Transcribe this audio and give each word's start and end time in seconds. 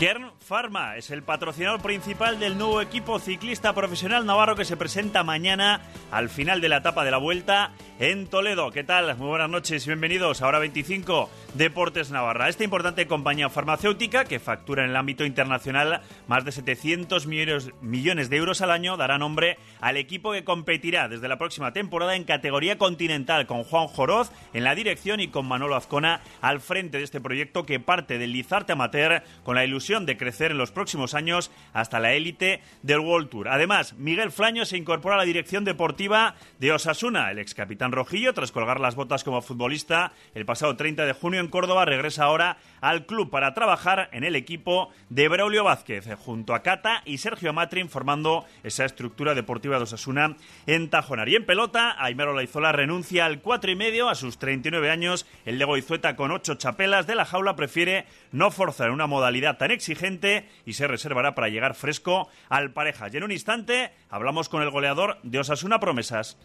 cualquier 0.00 0.29
Pharma 0.50 0.96
es 0.96 1.12
el 1.12 1.22
patrocinador 1.22 1.80
principal 1.80 2.40
del 2.40 2.58
nuevo 2.58 2.80
equipo 2.80 3.20
ciclista 3.20 3.72
profesional 3.72 4.26
navarro 4.26 4.56
que 4.56 4.64
se 4.64 4.76
presenta 4.76 5.22
mañana 5.22 5.82
al 6.10 6.28
final 6.28 6.60
de 6.60 6.68
la 6.68 6.78
etapa 6.78 7.04
de 7.04 7.12
la 7.12 7.18
vuelta 7.18 7.70
en 8.00 8.26
Toledo. 8.26 8.72
¿Qué 8.72 8.82
tal? 8.82 9.16
Muy 9.16 9.28
buenas 9.28 9.48
noches 9.48 9.86
y 9.86 9.90
bienvenidos 9.90 10.42
a 10.42 10.48
Hora 10.48 10.58
25 10.58 11.30
Deportes 11.54 12.10
Navarra. 12.10 12.48
Esta 12.48 12.64
importante 12.64 13.06
compañía 13.06 13.48
farmacéutica 13.48 14.24
que 14.24 14.40
factura 14.40 14.82
en 14.82 14.90
el 14.90 14.96
ámbito 14.96 15.24
internacional 15.24 16.00
más 16.26 16.44
de 16.44 16.50
700 16.50 17.28
millones 17.28 18.28
de 18.28 18.36
euros 18.36 18.60
al 18.60 18.72
año 18.72 18.96
dará 18.96 19.18
nombre 19.18 19.56
al 19.80 19.98
equipo 19.98 20.32
que 20.32 20.42
competirá 20.42 21.08
desde 21.08 21.28
la 21.28 21.38
próxima 21.38 21.72
temporada 21.72 22.16
en 22.16 22.24
categoría 22.24 22.76
continental 22.76 23.46
con 23.46 23.62
Juan 23.62 23.86
Joroz 23.86 24.32
en 24.52 24.64
la 24.64 24.74
dirección 24.74 25.20
y 25.20 25.28
con 25.28 25.46
Manolo 25.46 25.76
Azcona 25.76 26.22
al 26.40 26.60
frente 26.60 26.98
de 26.98 27.04
este 27.04 27.20
proyecto 27.20 27.64
que 27.64 27.78
parte 27.78 28.18
del 28.18 28.32
Lizarte 28.32 28.72
Amateur 28.72 29.22
con 29.44 29.54
la 29.54 29.64
ilusión 29.64 30.06
de 30.06 30.16
crecer 30.16 30.39
en 30.46 30.58
los 30.58 30.70
próximos 30.70 31.14
años 31.14 31.50
hasta 31.72 32.00
la 32.00 32.14
élite 32.14 32.62
del 32.82 33.00
World 33.00 33.28
Tour. 33.28 33.48
Además, 33.48 33.94
Miguel 33.94 34.30
Flaño 34.30 34.64
se 34.64 34.76
incorpora 34.76 35.16
a 35.16 35.18
la 35.18 35.24
dirección 35.24 35.64
deportiva 35.64 36.34
de 36.58 36.72
Osasuna. 36.72 37.30
El 37.30 37.38
ex 37.38 37.54
capitán 37.54 37.92
Rojillo, 37.92 38.32
tras 38.32 38.52
colgar 38.52 38.80
las 38.80 38.94
botas 38.94 39.24
como 39.24 39.42
futbolista 39.42 40.12
el 40.34 40.46
pasado 40.46 40.76
30 40.76 41.04
de 41.04 41.12
junio 41.12 41.40
en 41.40 41.48
Córdoba, 41.48 41.84
regresa 41.84 42.24
ahora 42.24 42.56
al 42.80 43.06
club 43.06 43.30
para 43.30 43.54
trabajar 43.54 44.08
en 44.12 44.24
el 44.24 44.36
equipo 44.36 44.90
de 45.08 45.28
Braulio 45.28 45.64
Vázquez, 45.64 46.06
junto 46.18 46.54
a 46.54 46.62
Cata 46.62 47.02
y 47.04 47.18
Sergio 47.18 47.52
Matrin, 47.52 47.88
formando 47.88 48.44
esa 48.62 48.84
estructura 48.84 49.34
deportiva 49.34 49.76
de 49.76 49.84
Osasuna 49.84 50.36
en 50.66 50.88
Tajonar. 50.90 51.28
Y 51.28 51.36
en 51.36 51.44
pelota, 51.44 51.96
Aymero 51.98 52.34
Laizola 52.34 52.72
renuncia 52.72 53.26
al 53.26 53.40
cuatro 53.40 53.70
y 53.70 53.76
medio 53.76 54.08
a 54.08 54.14
sus 54.14 54.38
39 54.38 54.90
años. 54.90 55.26
El 55.44 55.58
de 55.58 55.64
Goizueta, 55.64 56.16
con 56.16 56.30
ocho 56.30 56.54
chapelas 56.54 57.06
de 57.06 57.14
la 57.14 57.24
jaula, 57.24 57.56
prefiere 57.56 58.06
no 58.32 58.50
forzar 58.50 58.90
una 58.90 59.06
modalidad 59.06 59.58
tan 59.58 59.70
exigente 59.70 60.29
y 60.64 60.74
se 60.74 60.86
reservará 60.86 61.34
para 61.34 61.48
llegar 61.48 61.74
fresco 61.74 62.28
al 62.48 62.72
pareja. 62.72 63.08
Y 63.12 63.16
en 63.16 63.24
un 63.24 63.32
instante 63.32 63.92
hablamos 64.08 64.48
con 64.48 64.62
el 64.62 64.70
goleador 64.70 65.18
de 65.22 65.38
Osasuna 65.38 65.80
Promesas. 65.80 66.36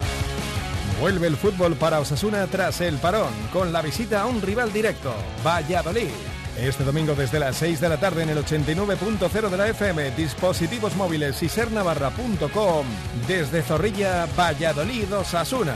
Vuelve 1.00 1.28
el 1.28 1.36
fútbol 1.36 1.76
para 1.76 2.00
Osasuna 2.00 2.48
tras 2.48 2.80
el 2.80 2.98
parón, 2.98 3.34
con 3.52 3.74
la 3.74 3.82
visita 3.82 4.22
a 4.22 4.26
un 4.28 4.42
rival 4.42 4.72
directo, 4.72 5.14
Valladolid. 5.46 6.12
Este 6.58 6.86
domingo 6.86 7.16
desde 7.16 7.38
las 7.38 7.58
6 7.58 7.82
de 7.82 7.90
la 7.90 8.00
tarde 8.00 8.24
en 8.24 8.30
el 8.30 8.38
89.0 8.38 9.50
de 9.50 9.58
la 9.58 9.68
FM, 9.68 10.12
dispositivos 10.12 10.96
móviles 10.96 11.44
y 11.44 11.50
sernavarra.com, 11.50 12.86
desde 13.28 13.62
Zorrilla, 13.62 14.26
Valladolid, 14.38 15.14
Osasuna. 15.14 15.76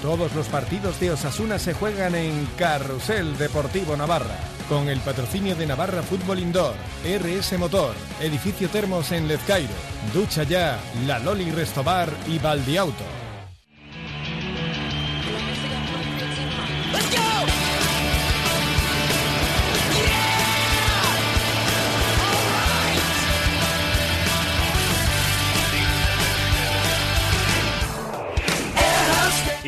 Todos 0.00 0.34
los 0.34 0.48
partidos 0.48 0.98
de 0.98 1.10
Osasuna 1.10 1.58
se 1.58 1.74
juegan 1.74 2.14
en 2.14 2.46
Carrusel 2.56 3.36
Deportivo 3.36 3.96
Navarra 3.96 4.53
con 4.68 4.88
el 4.88 5.00
patrocinio 5.00 5.54
de 5.56 5.66
Navarra 5.66 6.02
Fútbol 6.02 6.38
Indoor, 6.38 6.74
RS 7.04 7.58
Motor, 7.58 7.94
Edificio 8.20 8.68
Termos 8.68 9.12
en 9.12 9.28
Lezcairo, 9.28 9.72
Ducha 10.12 10.42
Ya, 10.44 10.78
La 11.06 11.18
Loli 11.18 11.50
Restobar 11.50 12.08
y 12.26 12.38
Valdiauto. 12.38 13.23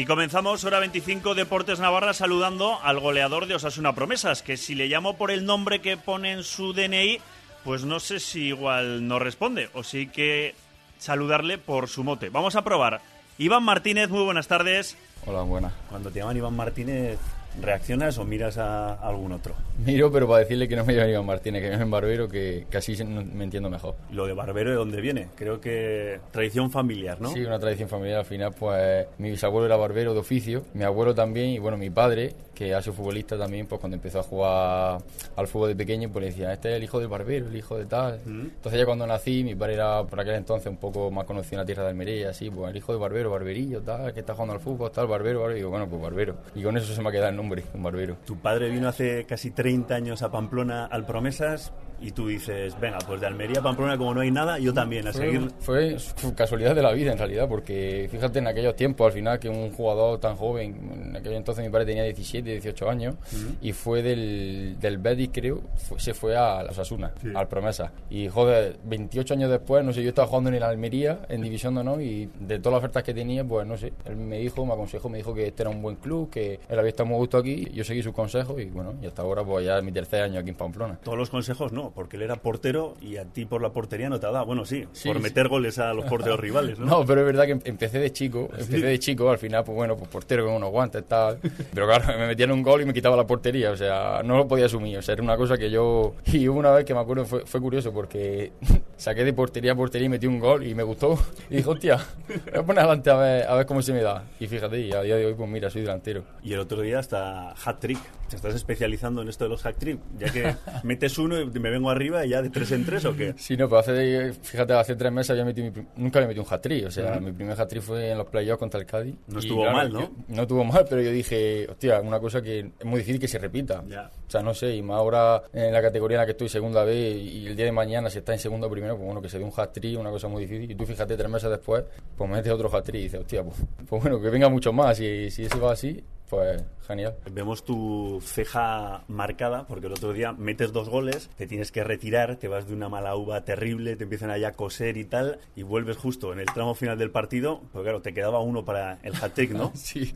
Comenzamos 0.06 0.64
hora 0.64 0.78
25 0.78 1.34
Deportes 1.34 1.80
Navarra 1.80 2.14
saludando 2.14 2.78
al 2.82 3.00
goleador 3.00 3.46
de 3.46 3.56
Osasuna 3.56 3.94
Promesas, 3.94 4.42
que 4.42 4.56
si 4.56 4.74
le 4.74 4.88
llamo 4.88 5.16
por 5.16 5.30
el 5.30 5.44
nombre 5.44 5.80
que 5.80 5.96
pone 5.96 6.32
en 6.32 6.44
su 6.44 6.72
DNI, 6.72 7.20
pues 7.64 7.84
no 7.84 7.98
sé 7.98 8.20
si 8.20 8.46
igual 8.48 9.08
no 9.08 9.18
responde, 9.18 9.68
o 9.74 9.82
sí 9.82 10.06
que 10.06 10.54
saludarle 10.98 11.58
por 11.58 11.88
su 11.88 12.04
mote. 12.04 12.28
Vamos 12.28 12.54
a 12.56 12.62
probar. 12.62 13.00
Iván 13.38 13.64
Martínez, 13.64 14.08
muy 14.08 14.22
buenas 14.22 14.46
tardes. 14.46 14.96
Hola, 15.26 15.42
buenas. 15.42 15.72
Cuando 15.90 16.10
te 16.10 16.20
llaman 16.20 16.36
Iván 16.36 16.54
Martínez, 16.54 17.18
¿reaccionas 17.60 18.18
o 18.18 18.24
miras 18.24 18.58
a 18.58 18.94
algún 18.94 19.32
otro? 19.32 19.54
Miro, 19.84 20.10
pero 20.10 20.26
para 20.26 20.40
decirle 20.40 20.68
que 20.68 20.76
no 20.76 20.84
me 20.84 20.94
llama 20.94 21.08
Iván 21.08 21.26
Martínez, 21.26 21.62
que 21.62 21.68
me 21.68 21.74
llamen 21.74 21.90
Barbero, 21.90 22.28
que, 22.28 22.66
así 22.74 22.96
me 23.04 23.44
entiendo 23.44 23.68
mejor. 23.68 23.94
Lo 24.10 24.26
de 24.26 24.32
Barbero, 24.32 24.70
¿de 24.70 24.76
dónde 24.76 25.00
viene? 25.00 25.28
Creo 25.36 25.60
que 25.60 26.20
tradición 26.30 26.70
familiar, 26.70 27.20
¿no? 27.20 27.30
Sí, 27.30 27.40
una 27.40 27.58
tradición 27.58 27.88
familiar. 27.88 28.20
Al 28.20 28.24
final, 28.24 28.54
pues 28.58 29.06
mi 29.18 29.30
bisabuelo 29.30 29.66
era 29.66 29.76
barbero 29.76 30.14
de 30.14 30.20
oficio, 30.20 30.64
mi 30.74 30.84
abuelo 30.84 31.14
también, 31.14 31.48
y 31.48 31.58
bueno, 31.58 31.76
mi 31.76 31.90
padre, 31.90 32.34
que 32.54 32.74
ha 32.74 32.80
sido 32.80 32.94
futbolista 32.94 33.36
también, 33.36 33.66
pues 33.66 33.80
cuando 33.80 33.96
empezó 33.96 34.20
a 34.20 34.22
jugar 34.22 34.98
al 35.36 35.46
fútbol 35.46 35.68
de 35.68 35.76
pequeño, 35.76 36.08
pues 36.10 36.24
le 36.24 36.30
decía, 36.30 36.52
este 36.52 36.70
es 36.70 36.76
el 36.76 36.84
hijo 36.84 36.98
del 36.98 37.08
barbero, 37.08 37.46
el 37.48 37.56
hijo 37.56 37.76
de 37.76 37.84
tal. 37.84 38.18
Mm. 38.24 38.40
Entonces 38.40 38.80
ya 38.80 38.86
cuando 38.86 39.06
nací, 39.06 39.44
mi 39.44 39.54
padre 39.54 39.74
era 39.74 40.02
por 40.04 40.20
aquel 40.20 40.34
entonces 40.34 40.68
un 40.68 40.78
poco 40.78 41.10
más 41.10 41.26
conocido 41.26 41.56
en 41.56 41.60
la 41.60 41.66
tierra 41.66 41.82
de 41.84 41.90
Almería, 41.90 42.30
así, 42.30 42.50
pues 42.50 42.70
el 42.70 42.76
hijo 42.76 42.92
de 42.92 42.98
barbero, 42.98 43.30
barberillo, 43.30 43.82
tal, 43.82 44.12
que 44.12 44.20
está 44.20 44.32
jugando 44.32 44.54
al 44.54 44.60
fútbol, 44.60 44.90
tal, 44.90 45.06
barbero, 45.06 45.40
barbero. 45.40 45.56
Y 45.56 45.60
digo, 45.60 45.70
bueno, 45.70 45.86
pues 45.88 46.00
barbero. 46.00 46.36
Y 46.54 46.62
con 46.62 46.76
eso 46.76 46.92
se 46.92 47.02
me 47.02 47.10
ha 47.10 47.12
quedado 47.12 47.28
el 47.28 47.36
nombre, 47.36 47.45
un 47.74 47.82
barbero. 47.82 48.16
Tu 48.24 48.38
padre 48.38 48.70
vino 48.70 48.88
hace 48.88 49.24
casi 49.24 49.50
30 49.50 49.94
años 49.94 50.22
a 50.22 50.30
Pamplona 50.30 50.86
al 50.86 51.06
Promesas 51.06 51.72
y 52.00 52.10
tú 52.12 52.28
dices, 52.28 52.78
venga, 52.80 52.98
pues 53.06 53.20
de 53.20 53.26
Almería 53.26 53.60
a 53.60 53.62
Pamplona 53.62 53.96
como 53.96 54.14
no 54.14 54.20
hay 54.20 54.30
nada, 54.30 54.58
yo 54.58 54.72
también 54.72 55.06
a 55.08 55.12
seguir. 55.12 55.50
Fue 55.60 55.96
casualidad 56.34 56.74
de 56.74 56.82
la 56.82 56.92
vida 56.92 57.12
en 57.12 57.18
realidad, 57.18 57.48
porque 57.48 58.08
fíjate 58.10 58.38
en 58.38 58.46
aquellos 58.46 58.76
tiempos, 58.76 59.06
al 59.06 59.12
final 59.12 59.38
que 59.38 59.48
un 59.48 59.70
jugador 59.72 60.18
tan 60.20 60.36
joven, 60.36 60.76
en 61.06 61.16
aquel 61.16 61.34
entonces 61.34 61.64
mi 61.64 61.70
padre 61.70 61.86
tenía 61.86 62.04
17, 62.04 62.50
18 62.50 62.90
años, 62.90 63.14
y 63.60 63.72
fue 63.72 64.02
del, 64.02 64.76
del 64.80 64.98
Betis 64.98 65.30
creo, 65.32 65.62
se 65.96 66.14
fue 66.14 66.36
a 66.36 66.62
la 66.62 66.70
Osasuna, 66.70 67.12
al 67.34 67.48
Promesa. 67.48 67.92
Y 68.10 68.28
joder, 68.28 68.78
28 68.84 69.34
años 69.34 69.50
después, 69.50 69.84
no 69.84 69.92
sé, 69.92 70.02
yo 70.02 70.10
estaba 70.10 70.28
jugando 70.28 70.50
en 70.50 70.56
el 70.56 70.62
Almería, 70.62 71.20
en 71.28 71.42
División 71.42 71.74
de 71.74 71.80
Honor, 71.80 72.02
y 72.02 72.28
de 72.40 72.58
todas 72.58 72.74
las 72.74 72.78
ofertas 72.78 73.02
que 73.02 73.14
tenía, 73.14 73.44
pues 73.44 73.66
no 73.66 73.76
sé, 73.76 73.92
él 74.04 74.16
me 74.16 74.38
dijo, 74.38 74.64
me 74.66 74.74
aconsejó, 74.74 75.08
me 75.08 75.18
dijo 75.18 75.34
que 75.34 75.48
este 75.48 75.62
era 75.62 75.70
un 75.70 75.82
buen 75.82 75.96
club, 75.96 76.30
que 76.30 76.60
él 76.68 76.78
había 76.78 76.90
estado 76.90 77.08
muy 77.08 77.18
gusto 77.18 77.38
aquí, 77.38 77.68
yo 77.72 77.84
seguí 77.84 78.02
sus 78.02 78.12
consejos 78.12 78.60
y 78.60 78.66
bueno, 78.66 78.94
y 79.02 79.06
hasta 79.06 79.22
ahora 79.22 79.44
pues 79.44 79.64
ya 79.64 79.78
es 79.78 79.84
mi 79.84 79.92
tercer 79.92 80.22
año 80.22 80.40
aquí 80.40 80.50
en 80.50 80.56
Pamplona. 80.56 80.98
Todos 81.02 81.18
los 81.18 81.30
consejos 81.30 81.72
no, 81.72 81.85
porque 81.94 82.16
él 82.16 82.22
era 82.22 82.36
portero 82.36 82.94
y 83.00 83.16
a 83.16 83.24
ti 83.24 83.44
por 83.44 83.62
la 83.62 83.70
portería 83.70 84.08
no 84.08 84.20
te 84.20 84.26
ha 84.26 84.30
dado. 84.30 84.46
Bueno, 84.46 84.64
sí, 84.64 84.86
por 85.04 85.20
meter 85.20 85.48
goles 85.48 85.78
a 85.78 85.92
los 85.94 86.04
porteros 86.06 86.40
rivales, 86.40 86.78
¿no? 86.78 86.86
No, 86.96 87.04
pero 87.04 87.20
es 87.20 87.26
verdad 87.26 87.44
que 87.46 87.68
empecé 87.68 87.98
de 87.98 88.10
chico, 88.12 88.48
empecé 88.52 88.86
de 88.86 88.98
chico, 88.98 89.30
al 89.30 89.38
final, 89.38 89.64
pues 89.64 89.76
bueno, 89.76 89.96
pues 89.96 90.08
portero 90.08 90.46
con 90.46 90.54
unos 90.54 90.70
guantes, 90.70 91.04
tal. 91.06 91.38
Pero 91.74 91.86
claro, 91.86 92.06
me 92.18 92.26
metían 92.26 92.50
un 92.50 92.62
gol 92.62 92.82
y 92.82 92.84
me 92.84 92.94
quitaba 92.94 93.16
la 93.16 93.26
portería, 93.26 93.70
o 93.70 93.76
sea, 93.76 94.22
no 94.24 94.36
lo 94.36 94.48
podía 94.48 94.66
asumir, 94.66 94.98
o 94.98 95.02
sea, 95.02 95.14
era 95.14 95.22
una 95.22 95.36
cosa 95.36 95.58
que 95.58 95.70
yo... 95.70 96.14
Y 96.36 96.48
una 96.48 96.70
vez 96.70 96.84
que 96.84 96.92
me 96.92 97.00
acuerdo 97.00 97.24
fue, 97.24 97.46
fue 97.46 97.60
curioso 97.60 97.92
porque 97.92 98.52
saqué 98.96 99.24
de 99.24 99.32
portería 99.32 99.72
a 99.72 99.74
portería 99.74 100.06
y 100.06 100.08
metí 100.08 100.26
un 100.26 100.38
gol 100.38 100.66
y 100.66 100.74
me 100.74 100.82
gustó. 100.82 101.18
Y 101.50 101.56
dije, 101.56 101.68
hostia, 101.68 101.98
voy 102.28 102.60
a 102.60 102.62
poner 102.62 102.80
adelante 102.80 103.10
a 103.10 103.16
ver, 103.16 103.46
a 103.46 103.54
ver 103.54 103.66
cómo 103.66 103.82
se 103.82 103.92
me 103.92 104.02
da. 104.02 104.24
Y 104.38 104.46
fíjate, 104.46 104.80
y 104.80 104.92
a 104.92 105.02
día 105.02 105.16
de 105.16 105.26
hoy, 105.26 105.34
pues 105.34 105.48
mira, 105.48 105.70
soy 105.70 105.82
delantero. 105.82 106.24
Y 106.42 106.52
el 106.52 106.60
otro 106.60 106.80
día 106.82 106.98
hasta 106.98 107.52
hat-trick. 107.52 107.98
Te 108.28 108.36
estás 108.36 108.54
especializando 108.54 109.22
en 109.22 109.28
esto 109.28 109.44
de 109.44 109.50
los 109.50 109.64
hat-trick, 109.64 110.00
ya 110.18 110.32
que 110.32 110.54
metes 110.82 111.18
uno 111.18 111.40
y 111.40 111.46
me 111.46 111.70
vengo 111.70 111.90
arriba 111.90 112.24
y 112.24 112.30
ya 112.30 112.42
de 112.42 112.50
tres 112.50 112.72
en 112.72 112.84
tres 112.84 113.04
o 113.04 113.16
qué? 113.16 113.34
Sí, 113.36 113.56
no, 113.56 113.68
pero 113.68 113.78
hace, 113.78 114.32
fíjate, 114.32 114.72
hace 114.72 114.96
tres 114.96 115.12
meses 115.12 115.30
había 115.30 115.44
metido 115.44 115.72
nunca 115.96 116.20
le 116.20 116.26
metí 116.26 116.40
un 116.40 116.46
hat-trick. 116.48 116.86
O 116.86 116.90
sea, 116.90 117.20
mi 117.20 117.32
primer 117.32 117.60
hat-trick 117.60 117.82
fue 117.82 118.10
en 118.10 118.18
los 118.18 118.26
playoffs 118.26 118.58
contra 118.58 118.80
el 118.80 118.86
Cádiz. 118.86 119.14
No 119.26 119.38
estuvo 119.38 119.70
mal, 119.70 119.92
¿no? 119.92 120.10
no 120.28 120.42
estuvo 120.42 120.64
mal, 120.64 120.84
pero 120.88 121.02
yo 121.02 121.10
dije, 121.10 121.66
hostia, 121.68 122.00
una 122.00 122.20
cosa 122.20 122.42
que 122.42 122.72
es 122.78 122.84
muy 122.84 122.98
difícil 122.98 123.20
que 123.20 123.28
se 123.28 123.38
repita. 123.38 123.80
O 123.80 124.30
sea, 124.30 124.42
no 124.42 124.54
sé, 124.54 124.74
y 124.74 124.82
más 124.82 124.96
ahora 124.96 125.42
en 125.52 125.72
la 125.72 125.80
categoría 125.80 126.16
en 126.16 126.20
la 126.22 126.26
que 126.26 126.32
estoy, 126.32 126.48
segunda 126.48 126.84
vez, 126.84 127.16
y 127.16 127.46
el 127.46 127.56
día 127.56 127.66
de 127.66 127.72
mañana, 127.72 128.10
si 128.10 128.18
está 128.18 128.32
en 128.32 128.38
segundo 128.38 128.66
o 128.66 128.70
primero, 128.70 128.96
pues 128.96 129.06
bueno, 129.06 129.22
que 129.22 129.28
se 129.28 129.38
dé 129.38 129.44
un 129.44 129.52
hat-trick, 129.56 129.98
una 129.98 130.10
cosa 130.10 130.28
muy 130.28 130.42
difícil. 130.42 130.70
Y 130.70 130.74
tú 130.74 130.84
fíjate, 130.84 131.16
tres 131.16 131.30
meses 131.30 131.50
después, 131.50 131.84
pues 132.16 132.30
metes 132.30 132.52
otro 132.52 132.74
hat-trick 132.74 133.00
y 133.00 133.04
dices, 133.04 133.20
hostia, 133.20 133.44
pues, 133.44 133.56
pues, 133.88 134.02
bueno, 134.02 134.20
que 134.20 134.30
venga 134.30 134.48
mucho 134.48 134.72
más. 134.72 134.98
Y 135.00 135.30
si 135.30 135.44
eso 135.44 135.60
va 135.60 135.72
así, 135.72 136.02
pues 136.28 136.64
genial. 136.86 137.14
Vemos 137.30 137.64
tu 137.64 138.20
ceja 138.22 139.02
marcada 139.08 139.66
porque 139.66 139.86
el 139.86 139.92
otro 139.92 140.12
día 140.12 140.32
metes 140.32 140.72
dos 140.72 140.88
goles, 140.88 141.28
te 141.36 141.46
tienes 141.46 141.72
que 141.72 141.84
retirar, 141.84 142.36
te 142.36 142.48
vas 142.48 142.68
de 142.68 142.74
una 142.74 142.88
mala 142.88 143.16
uva 143.16 143.44
terrible, 143.44 143.96
te 143.96 144.04
empiezan 144.04 144.30
allá 144.30 144.48
a 144.48 144.52
coser 144.52 144.96
y 144.96 145.04
tal, 145.04 145.38
y 145.56 145.62
vuelves 145.62 145.96
justo 145.96 146.32
en 146.32 146.40
el 146.40 146.46
tramo 146.46 146.74
final 146.74 146.98
del 146.98 147.10
partido, 147.10 147.60
pues 147.72 147.82
claro, 147.82 148.00
te 148.00 148.14
quedaba 148.14 148.40
uno 148.40 148.64
para 148.64 148.98
el 149.02 149.14
hat-trick, 149.14 149.50
¿no? 149.50 149.72
sí, 149.74 150.12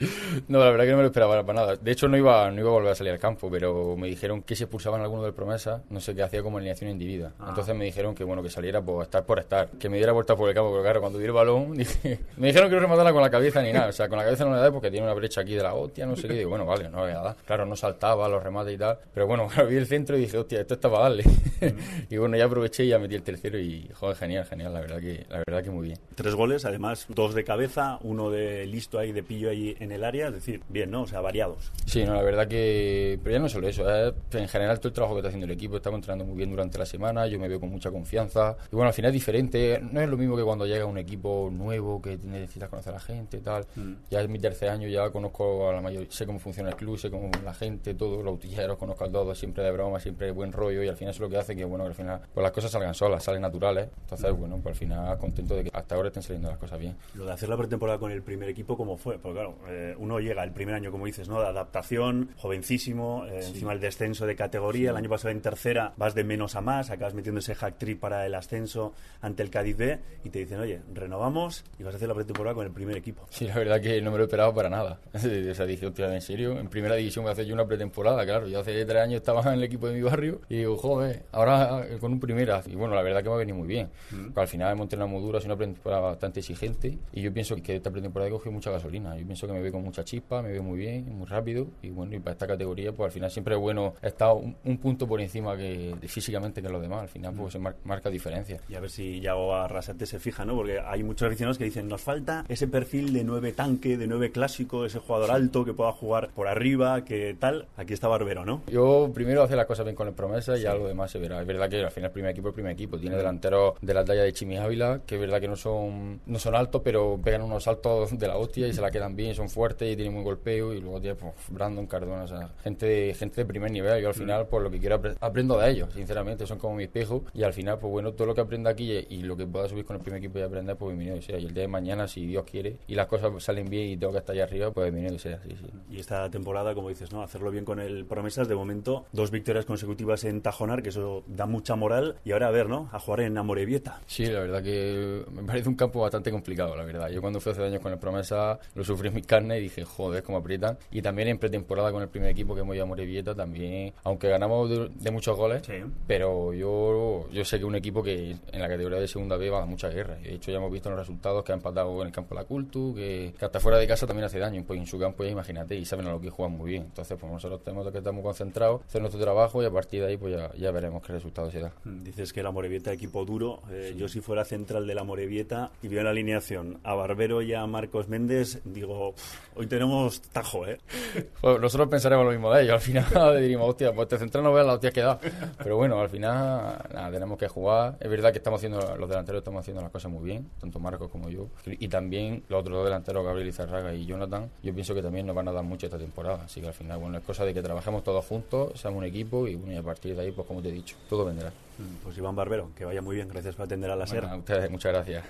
no, 0.49 0.59
la 0.59 0.71
verdad 0.71 0.85
que 0.85 0.91
no 0.91 0.97
me 0.99 1.03
lo 1.03 1.09
esperaba 1.09 1.45
para 1.45 1.61
nada. 1.61 1.77
De 1.77 1.91
hecho, 1.91 2.09
no 2.09 2.17
iba, 2.17 2.51
no 2.51 2.61
iba 2.61 2.71
a 2.71 2.73
volver 2.73 2.93
a 2.93 2.95
salir 2.95 3.13
al 3.13 3.19
campo, 3.19 3.51
pero 3.51 3.97
me 3.97 4.09
dijeron 4.09 4.43
que 4.43 4.55
se 4.55 4.65
expulsaban 4.65 5.01
algunos 5.01 5.25
del 5.25 5.35
promesa, 5.35 5.83
no 5.91 6.01
sé 6.01 6.15
qué 6.15 6.23
hacía 6.23 6.43
como 6.43 6.59
alineación 6.59 6.91
individual. 6.91 7.33
Ah. 7.39 7.47
Entonces 7.49 7.75
me 7.75 7.85
dijeron 7.85 8.15
que 8.15 8.25
bueno, 8.25 8.43
que 8.43 8.51
saliera 8.51 8.81
por 8.81 9.03
estar 9.03 9.25
por 9.25 9.39
estar, 9.39 9.71
que 9.71 9.89
me 9.89 9.97
diera 9.97 10.13
vuelta 10.13 10.37
por 10.37 10.49
el 10.49 10.55
campo, 10.55 10.71
pero 10.71 10.83
claro, 10.83 11.01
cuando 11.01 11.19
di 11.19 11.25
el 11.25 11.33
balón, 11.33 11.73
dije, 11.77 12.21
me 12.37 12.49
dijeron 12.49 12.69
que 12.69 12.77
no 12.77 12.83
rematara 12.83 13.13
con 13.13 13.23
la 13.23 13.31
cabeza 13.31 13.63
ni 13.63 13.73
nada, 13.73 13.89
o 13.89 13.93
sea, 13.93 14.09
con 14.09 14.19
la 14.19 14.25
cabeza 14.25 14.45
no 14.45 14.55
le 14.55 14.61
da 14.61 14.71
porque 14.71 14.91
tiene 14.91 15.07
una 15.07 15.15
brecha 15.15 15.41
aquí 15.41 15.55
de 15.55 15.63
la 15.63 15.75
hostia 15.75 16.00
hostia, 16.01 16.07
no 16.07 16.17
sé 16.17 16.29
qué. 16.29 16.35
Digo, 16.35 16.51
bueno, 16.51 16.67
vale, 16.67 16.89
no 16.89 16.99
voy 16.99 17.11
a 17.11 17.21
dar. 17.21 17.37
Claro, 17.45 17.67
no 17.67 17.77
saltaba 17.77 18.29
los 18.29 18.43
remates 18.43 18.75
y 18.75 18.79
tal. 18.79 18.99
Pero 19.13 19.27
bueno, 19.27 19.49
vi 19.69 19.77
el 19.77 19.87
centro 19.87 20.17
y 20.17 20.21
dije, 20.21 20.39
hostia, 20.39 20.61
esto 20.61 20.75
está 20.75 20.91
para 20.91 21.05
darle. 21.05 21.25
y 22.11 22.17
bueno, 22.17 22.37
ya 22.37 22.45
aproveché 22.45 22.85
y 22.85 22.89
ya 22.89 22.99
metí 22.99 23.15
el 23.15 23.23
tercero 23.23 23.59
y, 23.59 23.89
joder, 23.95 24.17
genial, 24.17 24.45
genial, 24.45 24.73
la 24.73 24.81
verdad 24.81 25.01
que, 25.01 25.27
la 25.29 25.39
verdad 25.39 25.63
que 25.63 25.71
muy 25.71 25.87
bien. 25.87 25.99
Tres 26.15 26.35
goles, 26.35 26.65
además, 26.65 27.07
dos 27.09 27.35
de 27.35 27.45
cabeza, 27.45 27.99
uno 28.03 28.31
de 28.31 28.67
listo 28.67 28.99
ahí, 28.99 29.13
de 29.13 29.23
pillo 29.23 29.51
ahí 29.51 29.77
en 29.79 29.93
el 29.93 30.05
área, 30.05 30.29
es 30.29 30.35
decir, 30.35 30.63
bien, 30.69 30.91
¿no? 30.91 31.03
O 31.03 31.07
sea, 31.07 31.21
variados. 31.21 31.71
Sí, 31.87 32.05
no, 32.05 32.15
la 32.15 32.23
verdad 32.23 32.49
que... 32.49 33.19
Pero 33.23 33.37
ya 33.37 33.41
no 33.41 33.49
solo 33.49 33.69
eso, 33.69 33.85
¿eh? 33.89 34.13
en 34.33 34.49
general 34.49 34.79
todo 34.79 34.89
el 34.89 34.95
trabajo 34.95 35.15
que 35.15 35.21
está 35.21 35.29
haciendo 35.29 35.47
el 35.47 35.53
equipo, 35.53 35.77
estamos 35.77 35.99
entrenando 35.99 36.25
muy 36.25 36.37
bien 36.37 36.51
durante 36.51 36.79
la 36.79 36.87
semana, 36.87 37.27
yo 37.27 37.39
me 37.39 37.49
veo 37.49 37.61
con 37.61 37.71
mucha 37.71 37.91
confianza. 37.91 38.57
Y 38.73 38.77
bueno, 38.77 38.89
al 38.89 38.95
final 38.95 39.11
es 39.11 39.15
diferente, 39.15 39.81
no 39.83 40.01
es 40.01 40.09
lo 40.09 40.17
mismo 40.17 40.37
que 40.37 40.43
cuando 40.43 40.67
llega 40.67 40.85
un 40.85 40.99
equipo 40.99 41.51
nuevo 41.53 42.01
que 42.01 42.19
necesitas 42.19 42.69
conocer 42.69 42.93
a 42.93 42.97
la 42.97 43.01
gente 43.01 43.37
y 43.37 43.41
tal. 43.41 43.67
Mm. 43.77 43.93
Ya 44.11 44.21
es 44.21 44.29
mi 44.29 44.39
tercer 44.39 44.71
año, 44.71 44.89
ya 44.89 45.11
conozco 45.11 45.69
a 45.69 45.73
la 45.73 45.81
mayoría, 45.81 45.90
sé 46.09 46.27
cómo 46.27 46.39
funciona 46.39 46.71
el 46.71 46.77
club, 46.77 46.99
sé 46.99 47.11
cómo 47.11 47.31
la 47.45 47.55
gente, 47.55 47.95
todos 47.95 48.23
los 48.25 48.35
utilleros, 48.35 48.79
conozco 48.79 49.05
a 49.05 49.11
todos, 49.11 49.39
siempre 49.39 49.65
de 49.65 49.71
broma, 49.71 50.01
siempre 50.01 50.27
de 50.27 50.33
buen 50.33 50.53
rollo 50.53 50.83
y 50.83 50.89
al 50.89 50.97
final 50.97 51.11
eso 51.11 51.25
es 51.25 51.29
lo 51.29 51.31
que 51.31 51.39
hace 51.39 51.57
que, 51.57 51.65
bueno, 51.65 51.85
que 51.85 51.89
al 51.89 51.95
final 51.95 52.21
pues 52.33 52.43
las 52.43 52.53
cosas 52.53 52.71
salgan 52.71 52.95
solas, 52.95 53.23
salen 53.23 53.43
naturales. 53.43 53.89
Entonces, 54.03 54.33
bueno, 54.33 54.59
pues 54.63 54.75
al 54.75 54.79
final 54.79 55.19
contento 55.19 55.55
de 55.57 55.65
que 55.65 55.71
hasta 55.73 55.95
ahora 55.95 56.09
estén 56.09 56.23
saliendo 56.23 56.49
las 56.49 56.59
cosas 56.59 56.79
bien. 56.79 56.97
Lo 57.15 57.27
de 57.27 57.33
hacer 57.33 57.49
la 57.49 57.57
pretemporada 57.57 57.99
con 57.99 58.11
el 58.11 58.23
primer 58.23 58.49
equipo, 58.49 58.77
¿cómo 58.77 58.97
fue? 58.97 59.19
Porque 59.19 59.39
claro, 59.39 59.57
eh, 59.69 59.95
uno 59.99 60.21
llega 60.21 60.43
el 60.45 60.53
primer 60.53 60.75
año, 60.75 60.91
como 60.91 61.07
dices, 61.07 61.29
¿no? 61.29 61.41
De 61.41 61.47
adaptación, 61.47 62.31
jovencísimo, 62.37 63.27
eh, 63.27 63.41
encima 63.47 63.73
el 63.73 63.81
descenso 63.81 64.27
de 64.27 64.37
categoría, 64.37 64.91
el 64.91 64.97
año 64.97 65.09
pasado 65.09 65.31
en 65.31 65.41
tercera 65.41 65.93
vas 65.97 66.15
de 66.15 66.25
menos 66.25 66.57
a 66.57 66.61
más, 66.61 66.91
acabas 66.91 67.15
metiendo 67.15 67.41
ese 67.41 67.55
hack 67.55 67.79
trick 67.79 67.99
para 67.99 68.27
el 68.27 68.35
ascenso 68.35 68.93
ante 69.21 69.43
el 69.43 69.51
Cádiz 69.51 69.77
B 69.77 69.99
y 70.25 70.31
te 70.31 70.41
dicen, 70.41 70.61
oye, 70.61 70.81
renovamos 70.93 71.65
y 71.79 71.83
vas 71.83 71.95
a 71.95 71.97
hacer 71.97 72.09
la 72.09 72.15
pretemporada 72.15 72.55
con 72.55 72.67
el 72.67 72.73
primer 72.73 72.97
equipo. 72.97 73.27
Sí, 73.31 73.47
la 73.47 73.57
verdad 73.57 73.81
que 73.81 74.01
no 74.01 74.11
me 74.11 74.19
lo 74.19 74.25
esperaba 74.25 74.53
para 74.55 74.69
nada. 74.69 75.01
o 75.15 75.55
sea, 75.55 75.67
dije, 75.67 75.80
hostia, 75.87 76.15
¿en 76.15 76.21
serio? 76.21 76.59
En 76.59 76.69
primera 76.69 76.95
división 76.95 77.25
voy 77.25 77.31
a 77.31 77.33
hacer 77.33 77.47
yo 77.47 77.55
una 77.55 77.67
pretemporada, 77.67 78.25
claro. 78.25 78.49
Yo 78.49 78.61
hace 78.61 78.85
tres 78.85 79.03
años 79.03 79.17
estaba 79.17 79.41
en 79.43 79.59
el 79.59 79.65
equipo 79.65 79.89
de 79.89 79.95
mi 79.95 80.03
barrio 80.03 80.41
y 80.49 80.59
digo, 80.59 80.77
joder, 80.77 81.25
ahora 81.33 81.87
eh, 81.89 81.99
con 81.99 82.13
un 82.13 82.21
primera. 82.21 82.63
Y 82.67 82.75
bueno, 82.75 82.95
la 82.95 83.03
verdad 83.03 83.23
que 83.23 83.29
me 83.29 83.35
ha 83.35 83.39
venido 83.39 83.59
muy 83.59 83.69
bien. 83.69 83.89
Mm. 84.11 84.39
Al 84.39 84.49
final 84.49 84.73
hemos 84.73 84.85
entrenado 84.85 85.09
muy 85.09 85.21
duro, 85.23 85.39
ha 85.39 85.41
sido 85.41 85.55
una 85.55 85.59
pretemporada 85.59 86.03
bastante 86.03 86.41
exigente 86.41 86.99
y 87.13 87.23
yo 87.23 87.33
pienso 87.33 87.57
que 87.57 87.77
esta 87.77 87.91
pretemporada 87.91 88.29
he 88.29 88.33
cogido 88.33 88.53
mucha 88.53 88.71
gasolina. 88.71 89.17
Yo 89.17 89.25
pienso 89.25 89.47
que 89.47 89.53
me 89.53 89.61
veo 89.61 89.73
con 89.73 89.83
mucha 89.83 90.05
chispa, 90.05 90.43
me 90.43 90.51
veo 90.51 90.63
muy 90.63 90.79
bien, 90.79 91.07
muy 91.17 91.27
rápido 91.27 91.67
y 91.83 91.91
bueno, 91.91 92.15
y 92.15 92.21
para 92.21 92.33
esta 92.33 92.47
categoría, 92.47 92.93
pues 92.93 93.07
al 93.07 93.13
final 93.13 93.31
siempre 93.31 93.55
es 93.55 93.61
bueno 93.61 93.95
estar 94.03 94.33
un, 94.33 94.79
punto 94.79 95.07
por 95.07 95.21
encima 95.21 95.57
que 95.57 95.95
físicamente 96.07 96.63
que 96.63 96.69
los 96.69 96.81
demás. 96.81 97.03
Al 97.03 97.09
final, 97.09 97.35
pues 97.35 97.55
mm. 97.55 97.65
se 97.65 97.75
marca 97.85 98.11
diferencia. 98.11 98.61
Y 98.69 98.75
a 98.75 98.81
ver 98.81 98.91
si 98.91 99.21
Yago 99.21 99.55
Arrasate 99.55 100.07
se 100.07 100.19
fija, 100.19 100.45
¿no? 100.45 100.55
Porque 100.55 100.79
hay 100.81 101.03
muchos 101.03 101.27
aficionados 101.27 101.59
que 101.59 101.65
dicen, 101.65 101.89
nos 101.89 102.01
falta 102.01 102.45
ese 102.49 102.69
perfil 102.69 103.13
de 103.13 103.25
nueve 103.25 103.53
tanque, 103.53 103.97
de 103.97 104.07
nueve 104.07 104.31
clásico, 104.31 104.85
ese 104.85 104.99
jugador 104.99 105.31
alto 105.31 105.65
que 105.65 105.70
pueda 105.75 105.93
jugar 105.93 106.31
por 106.35 106.49
arriba, 106.49 107.05
que 107.05 107.37
tal. 107.39 107.67
Aquí 107.77 107.93
está 107.93 108.09
Barbero, 108.09 108.45
¿no? 108.45 108.63
Yo 108.67 109.11
primero 109.15 109.43
hacer 109.43 109.57
las 109.57 109.67
cosas 109.67 109.85
bien 109.85 109.97
con 109.97 110.09
el 110.09 110.15
promesa 110.15 110.57
y 110.57 110.67
algo 110.67 110.89
demás 110.89 111.11
se 111.11 111.19
verá. 111.19 111.41
Es 111.41 111.47
verdad 111.47 111.69
que 111.69 111.83
al 111.83 111.91
final 111.91 112.09
el 112.09 112.13
primer 112.13 112.31
equipo 112.31 112.49
es 112.49 112.53
el 112.53 112.55
primer 112.55 112.73
equipo. 112.73 112.99
Tiene 112.99 113.17
delanteros 113.17 113.75
de 113.81 113.95
la 113.95 114.05
talla 114.05 114.23
de 114.23 114.33
Chimi 114.33 114.57
Ávila, 114.57 115.01
que 115.07 115.17
es 115.17 115.21
verdad 115.21 115.41
que 115.41 115.49
no 115.49 115.57
son, 115.57 116.21
no 116.27 116.39
son 116.39 116.55
altos, 116.55 116.83
pero 116.85 117.19
pegan 117.23 117.43
unos 117.43 117.65
saltos 117.65 118.19
de 118.19 118.27
la 118.27 118.37
hostia 118.37 118.67
y 118.69 118.73
se 118.73 118.81
la 118.81 118.91
quedan 118.91 119.17
bien, 119.17 119.35
son 119.35 119.49
fuertes 119.49 119.93
y 119.93 119.97
tienen 119.97 120.15
muy 120.15 120.23
golpeo. 120.23 120.75
Y 120.75 120.81
luego 120.81 121.01
tiene 121.01 121.17
pues, 121.17 121.33
Brandon 121.49 121.87
Cardona, 121.87 122.25
o 122.25 122.29
sea, 122.29 122.51
gente 122.63 122.87
de, 122.87 123.15
gente 123.15 123.43
de 123.43 123.45
primer 123.47 123.71
nivel. 123.71 124.01
Yo 124.03 124.09
al 124.09 124.15
mm. 124.15 124.19
final, 124.19 124.47
por 124.47 124.63
lo 124.63 124.71
que 124.71 124.79
quiero, 124.79 125.01
aprendo 125.21 125.59
de 125.59 125.71
ellos, 125.71 125.93
sinceramente, 125.95 126.47
son 126.47 126.59
como 126.59 126.77
mi 126.77 126.85
espejo. 126.85 127.25
Y 127.35 127.43
al 127.43 127.53
final, 127.53 127.79
pues 127.79 127.91
bueno, 127.91 128.13
todo 128.13 128.27
lo 128.27 128.35
que 128.35 128.41
aprendo 128.41 128.69
aquí 128.69 129.07
y, 129.09 129.23
lo 129.23 129.37
que 129.37 129.47
pueda 129.47 129.69
subir 129.69 129.85
con 129.85 129.97
el 129.97 130.03
primer 130.03 130.19
equipo 130.19 130.39
y 130.39 130.43
aprender, 130.43 130.77
pues 130.77 130.97
bienvenido 130.97 131.23
sea. 131.23 131.39
Y 131.39 131.47
el 131.47 131.55
día 131.55 131.63
de 131.63 131.69
mañana, 131.69 132.09
si 132.09 132.27
Dios 132.27 132.45
quiere, 132.45 132.79
y 132.87 132.95
las 132.95 133.07
cosas 133.07 133.31
salen 133.43 133.69
bien 133.69 133.89
y 133.89 133.97
tengo 133.97 134.13
que 134.13 134.19
estar 134.19 134.35
allá 134.35 134.45
arriba, 134.45 134.71
pues 134.71 134.93
bienvenido 134.93 135.19
sea. 135.19 135.41
Sí, 135.43 135.51
sí. 135.51 135.60
Y 135.91 135.99
esta 135.99 136.31
temporada, 136.31 136.75
como 136.75 136.89
dices, 136.89 137.13
¿no? 137.13 137.23
Hacerlo 137.23 137.51
bien 137.51 137.65
con 137.65 137.81
el 137.81 138.05
Promesas, 138.05 138.49
de 138.49 138.55
momento, 138.55 139.07
dos 139.13 139.31
victorias 139.31 139.65
consecutivas 139.65 140.25
en 140.25 140.41
Tajonar, 140.41 140.83
que 140.83 140.91
eso 140.91 141.25
da 141.27 141.47
mucha 141.47 141.77
moral. 141.77 142.17
Y 142.25 142.33
ahora 142.33 142.49
a 142.49 142.51
ver, 142.51 142.69
¿no? 142.69 142.89
A 142.93 142.99
jugar 142.99 143.21
en 143.21 143.37
Amorebieta. 143.37 144.01
Sí, 144.07 144.27
la 144.27 144.41
verdad 144.41 144.63
que 144.63 145.25
me 145.33 145.43
parece 145.43 145.69
un 145.69 145.75
campo 145.75 146.01
bastante 146.01 146.31
complicado, 146.31 146.77
la 146.77 146.85
verdad. 146.85 147.09
Yo 147.11 147.21
cuando 147.21 147.41
fui 147.41 147.53
hace 147.53 147.65
años 147.65 147.81
con 147.81 147.93
el 147.93 147.99
Promesa, 147.99 148.59
lo 148.75 148.85
sufrí 148.85 149.09
en 149.09 149.15
mi 149.15 149.23
carne 149.23 149.59
y 149.59 149.63
dije, 149.63 149.85
joder, 149.85 150.23
cómo 150.23 150.39
aprietan. 150.39 150.79
Y 150.91 151.03
también 151.03 151.29
en 151.29 151.39
pretemporada 151.39 151.93
con 151.93 152.03
el 152.03 152.09
primer 152.09 152.31
equipo 152.31 152.55
que 152.55 152.61
hemos 152.61 152.75
ido 152.75 152.85
a 152.85 152.87
Amorebieta, 152.87 153.35
también, 153.35 153.93
aunque 154.05 154.29
ganamos 154.29 154.71
de, 154.71 155.11
muchos 155.11 155.37
goles, 155.37 155.63
pero 156.07 156.53
yo, 156.55 157.29
yo 157.33 157.45
sé 157.45 157.59
que 157.59 157.65
un 157.65 157.75
equipo 157.75 158.03
que 158.03 158.37
en 158.53 158.61
la 158.61 158.69
categoría 158.69 159.01
de 159.01 159.09
segunda 159.09 159.37
B 159.37 159.51
va 159.51 159.59
a 159.59 159.61
dar 159.61 159.69
mucha 159.69 159.89
guerra. 159.89 160.17
De 160.17 160.35
hecho, 160.35 160.51
ya 160.51 160.59
hemos 160.59 160.71
visto 160.71 160.89
en 160.89 160.97
los 160.97 161.07
resultados 161.07 161.45
que 161.45 161.53
ha 161.53 161.55
empatado 161.55 162.01
en 162.01 162.07
el 162.09 162.13
campo 162.13 162.35
la 162.35 162.45
Cultu, 162.45 162.95
que, 162.95 163.35
hasta 163.41 163.61
fuera 163.61 163.79
de 163.79 163.87
casa 163.87 164.07
también 164.07 164.27
hace 164.27 164.39
daño. 164.39 164.63
Pues 164.67 164.79
en 164.79 164.87
su 164.87 164.99
campo, 164.99 165.25
ya 165.25 165.31
imagínate, 165.51 165.77
y 165.77 165.85
saben 165.85 166.07
a 166.07 166.13
lo 166.13 166.21
que 166.21 166.31
juegan 166.31 166.57
muy 166.57 166.71
bien. 166.71 166.85
Entonces, 166.85 167.19
pues 167.19 167.31
nosotros 167.31 167.63
tenemos 167.63 167.91
que 167.91 167.99
estar 167.99 168.13
muy 168.13 168.23
concentrados, 168.23 168.83
hacer 168.87 169.01
nuestro 169.01 169.21
trabajo 169.21 169.63
y 169.63 169.67
a 169.67 169.71
partir 169.71 170.01
de 170.03 170.09
ahí, 170.09 170.17
pues 170.17 170.35
ya, 170.35 170.53
ya 170.55 170.71
veremos 170.71 171.03
qué 171.03 171.13
resultado 171.13 171.51
se 171.51 171.61
da. 171.61 171.73
Mm, 171.85 172.03
dices 172.03 172.33
que 172.33 172.43
la 172.43 172.51
Morevieta 172.51 172.93
equipo 172.93 173.25
duro. 173.25 173.63
Eh, 173.71 173.95
yo, 173.97 174.09
si 174.09 174.21
fuera 174.21 174.45
central 174.45 174.87
de 174.87 174.95
la 174.95 175.05
Morevieta 175.05 175.71
y 175.83 175.89
veo 175.89 176.03
la 176.03 176.11
alineación 176.11 176.81
a 176.85 176.95
Barbero 176.95 177.43
y 177.43 177.55
a 177.55 177.67
Marcos 177.67 178.09
Méndez, 178.09 178.61
digo, 178.65 179.15
hoy 179.55 179.67
tenemos 179.67 180.23
tajo, 180.23 180.67
¿eh? 180.67 180.79
Pues 181.41 181.61
nosotros 181.61 181.89
pensaremos 181.89 182.25
lo 182.25 182.33
mismo 182.33 182.53
de 182.53 182.63
ellos. 182.63 182.75
Al 182.75 182.81
final 182.81 183.41
diríamos, 183.41 183.71
hostia, 183.71 183.93
pues 183.93 184.07
este 184.07 184.19
central 184.19 184.45
no 184.45 184.53
veas 184.53 184.67
la 184.67 184.75
hostia 184.75 184.91
que 184.91 185.01
da. 185.01 185.19
Pero 185.59 185.77
bueno, 185.77 186.01
al 186.01 186.09
final, 186.09 186.79
nada, 186.93 187.11
tenemos 187.11 187.39
que 187.39 187.49
jugar. 187.49 187.97
Es 188.01 188.11
verdad 188.11 188.33
que 188.33 188.39
estamos 188.39 188.59
haciendo, 188.59 188.97
los 188.97 189.09
delanteros 189.09 189.41
estamos 189.41 189.61
haciendo 189.61 189.83
las 189.83 189.91
cosas 189.91 190.11
muy 190.11 190.25
bien, 190.25 190.49
tanto 190.61 190.79
Marcos 190.79 191.11
como 191.11 191.29
yo. 191.29 191.49
Y 191.67 191.89
también 191.89 192.45
los 192.49 192.61
otros 192.61 192.77
dos 192.77 192.85
delanteros, 192.85 193.25
Gabriel 193.25 193.49
Izarraga 193.49 193.95
y 193.95 194.05
Jonathan, 194.07 194.51
yo 194.63 194.75
pienso 194.75 194.95
que 194.95 195.03
también 195.03 195.27
nos 195.27 195.35
van 195.35 195.40
a 195.49 195.53
dar 195.53 195.65
mucho 195.65 195.87
esta 195.87 195.99
temporada. 195.99 196.45
Así 196.45 196.61
que 196.61 196.69
al 196.69 196.75
final, 196.75 196.99
bueno, 196.99 197.19
es 197.19 197.25
cosa 197.25 197.45
de 197.45 197.55
que 197.55 197.63
trabajemos 197.63 198.03
todos 198.03 198.25
juntos, 198.25 198.79
seamos 198.81 198.99
un 198.99 199.05
equipo 199.05 199.47
y, 199.47 199.57
bueno, 199.57 199.79
a 199.79 199.83
partir 199.83 200.15
de 200.15 200.23
ahí, 200.23 200.33
pues 200.33 200.47
como 200.47 200.63
te 200.63 200.69
he 200.69 200.73
dicho, 200.73 200.97
todo 201.09 201.25
vendrá. 201.25 201.51
Mm, 201.51 202.05
pues 202.05 202.17
Iván 202.19 202.37
Barbero, 202.37 202.71
que 202.77 202.85
vaya 202.85 203.03
muy 203.03 203.17
bien, 203.17 203.29
gracias 203.29 203.55
por 203.55 203.65
atender 203.65 203.91
a 203.91 203.97
la 203.97 204.05
bueno, 204.05 204.29
A 204.29 204.37
ustedes, 204.37 204.71
muchas 204.71 204.93
gracias. 204.93 205.25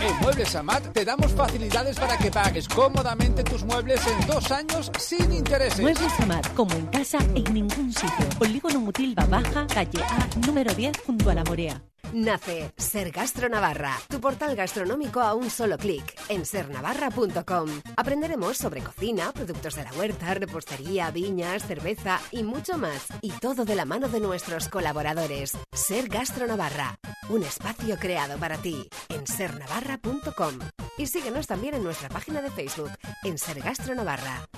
En 0.00 0.16
Muebles 0.18 0.54
Amat 0.54 0.92
te 0.92 1.04
damos 1.04 1.32
facilidades 1.32 1.98
para 1.98 2.18
que 2.18 2.30
pagues 2.30 2.68
cómodamente 2.68 3.42
tus 3.42 3.64
muebles 3.64 4.06
en 4.06 4.26
dos 4.26 4.50
años 4.50 4.90
sin 4.98 5.32
intereses. 5.32 5.80
Muebles 5.80 6.20
Amat, 6.20 6.52
como 6.54 6.74
en 6.74 6.86
casa, 6.88 7.18
en 7.34 7.54
ningún 7.54 7.92
sitio. 7.92 8.28
Polígono 8.38 8.80
Mutilva 8.80 9.24
Baja, 9.24 9.66
calle 9.66 10.02
A, 10.02 10.28
número 10.46 10.74
10, 10.74 10.92
junto 11.06 11.30
a 11.30 11.34
la 11.34 11.44
Morea. 11.44 11.82
Nace 12.12 12.72
Ser 12.76 13.10
Gastro 13.10 13.48
Navarra, 13.48 13.98
tu 14.08 14.20
portal 14.20 14.54
gastronómico 14.54 15.20
a 15.20 15.34
un 15.34 15.50
solo 15.50 15.78
clic 15.78 16.14
en 16.28 16.44
sernavarra.com. 16.44 17.68
Aprenderemos 17.96 18.56
sobre 18.56 18.82
cocina, 18.82 19.32
productos 19.32 19.74
de 19.74 19.84
la 19.84 19.92
huerta, 19.92 20.34
repostería, 20.34 21.10
viñas, 21.10 21.66
cerveza 21.66 22.20
y 22.30 22.42
mucho 22.42 22.78
más. 22.78 23.06
Y 23.20 23.30
todo 23.32 23.64
de 23.64 23.74
la 23.74 23.84
mano 23.84 24.08
de 24.08 24.20
nuestros 24.20 24.68
colaboradores. 24.68 25.56
Ser 25.72 26.08
Gastro 26.08 26.46
Navarra, 26.46 26.98
un 27.28 27.42
espacio 27.42 27.96
creado 27.98 28.38
para 28.38 28.58
ti 28.58 28.88
en 29.08 29.26
sernavarra.com. 29.26 30.58
Y 30.98 31.06
síguenos 31.06 31.46
también 31.46 31.74
en 31.74 31.82
nuestra 31.82 32.08
página 32.08 32.40
de 32.42 32.50
Facebook 32.50 32.90
en 33.24 33.38
Ser 33.38 33.60
Gastro 33.60 33.94
Navarra. 33.94 34.48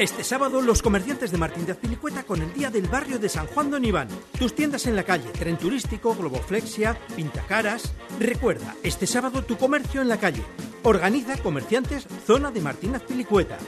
Este 0.00 0.24
sábado, 0.24 0.62
los 0.62 0.80
comerciantes 0.80 1.30
de 1.30 1.36
Martín 1.36 1.66
de 1.66 1.72
Azpilicueta 1.72 2.22
con 2.22 2.40
el 2.40 2.54
Día 2.54 2.70
del 2.70 2.88
Barrio 2.88 3.18
de 3.18 3.28
San 3.28 3.46
Juan 3.48 3.70
Don 3.70 3.84
Iván. 3.84 4.08
Tus 4.38 4.54
tiendas 4.54 4.86
en 4.86 4.96
la 4.96 5.02
calle, 5.02 5.28
tren 5.28 5.58
turístico, 5.58 6.14
globoflexia, 6.14 6.98
pintacaras. 7.14 7.92
Recuerda, 8.18 8.74
este 8.82 9.06
sábado 9.06 9.44
tu 9.44 9.58
comercio 9.58 10.00
en 10.00 10.08
la 10.08 10.16
calle. 10.16 10.42
Organiza 10.84 11.36
Comerciantes 11.42 12.06
Zona 12.26 12.50
de 12.50 12.62
Martín 12.62 12.94
Azpilicueta. 12.94 13.58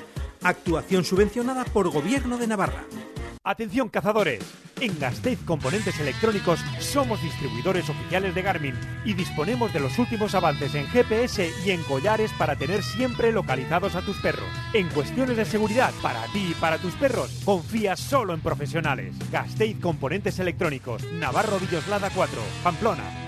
Actuación 0.42 1.04
subvencionada 1.04 1.66
por 1.66 1.90
Gobierno 1.90 2.38
de 2.38 2.46
Navarra. 2.46 2.86
Atención 3.44 3.88
cazadores, 3.88 4.40
en 4.80 4.96
Gasteiz 5.00 5.40
Componentes 5.44 5.98
Electrónicos 5.98 6.60
somos 6.78 7.20
distribuidores 7.20 7.90
oficiales 7.90 8.36
de 8.36 8.42
Garmin 8.42 8.74
y 9.04 9.14
disponemos 9.14 9.72
de 9.72 9.80
los 9.80 9.98
últimos 9.98 10.36
avances 10.36 10.76
en 10.76 10.86
GPS 10.86 11.50
y 11.66 11.72
en 11.72 11.82
collares 11.82 12.30
para 12.38 12.54
tener 12.54 12.84
siempre 12.84 13.32
localizados 13.32 13.96
a 13.96 14.02
tus 14.02 14.16
perros. 14.18 14.46
En 14.72 14.88
cuestiones 14.90 15.36
de 15.36 15.44
seguridad 15.44 15.92
para 16.00 16.24
ti 16.26 16.50
y 16.52 16.54
para 16.54 16.78
tus 16.78 16.94
perros, 16.94 17.42
confía 17.44 17.96
solo 17.96 18.32
en 18.32 18.40
profesionales. 18.40 19.12
Gasteiz 19.32 19.76
Componentes 19.80 20.38
Electrónicos, 20.38 21.02
Navarro 21.14 21.58
Villoslada 21.58 22.10
4, 22.10 22.40
Pamplona. 22.62 23.21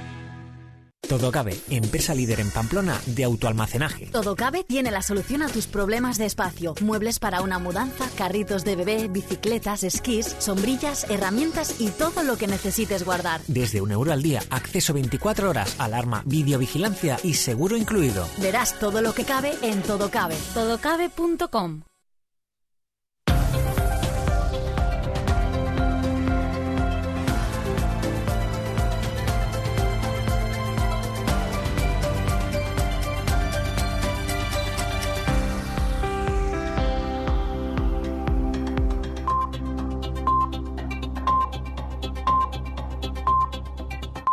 Todo 1.08 1.30
Cabe, 1.30 1.58
empresa 1.70 2.14
líder 2.14 2.40
en 2.40 2.50
Pamplona 2.50 3.00
de 3.06 3.24
autoalmacenaje. 3.24 4.06
Todo 4.06 4.34
Cabe 4.36 4.64
tiene 4.64 4.90
la 4.90 5.02
solución 5.02 5.42
a 5.42 5.48
tus 5.48 5.66
problemas 5.66 6.18
de 6.18 6.26
espacio. 6.26 6.74
Muebles 6.80 7.18
para 7.18 7.42
una 7.42 7.58
mudanza, 7.58 8.08
carritos 8.16 8.64
de 8.64 8.76
bebé, 8.76 9.08
bicicletas, 9.08 9.84
esquís, 9.84 10.34
sombrillas, 10.38 11.06
herramientas 11.10 11.80
y 11.80 11.90
todo 11.90 12.22
lo 12.22 12.36
que 12.36 12.46
necesites 12.46 13.04
guardar. 13.04 13.40
Desde 13.46 13.80
un 13.80 13.92
euro 13.92 14.12
al 14.12 14.22
día, 14.22 14.42
acceso 14.50 14.94
24 14.94 15.50
horas, 15.50 15.76
alarma, 15.78 16.22
videovigilancia 16.26 17.18
y 17.22 17.34
seguro 17.34 17.76
incluido. 17.76 18.26
Verás 18.38 18.78
todo 18.78 19.02
lo 19.02 19.14
que 19.14 19.24
cabe 19.24 19.52
en 19.62 19.82
Todo 19.82 20.10
Cabe. 20.10 20.36
Todocabe.com 20.54 21.82